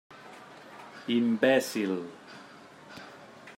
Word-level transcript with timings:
Imbècil. 1.17 1.93